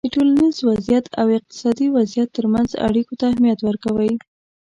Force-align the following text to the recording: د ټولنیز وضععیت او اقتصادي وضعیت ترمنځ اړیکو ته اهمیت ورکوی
د 0.05 0.07
ټولنیز 0.15 0.57
وضععیت 0.69 1.05
او 1.19 1.27
اقتصادي 1.37 1.87
وضعیت 1.95 2.29
ترمنځ 2.37 2.69
اړیکو 2.87 3.13
ته 3.19 3.23
اهمیت 3.31 3.59
ورکوی 3.63 4.13